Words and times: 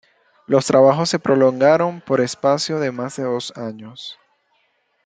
Los 0.47 0.65
trabajos 0.65 1.11
se 1.11 1.19
prolongaron 1.19 2.01
por 2.01 2.21
espacio 2.21 2.79
de 2.79 2.91
más 2.91 3.17
de 3.17 3.23
dos 3.25 3.55
años. 3.55 4.17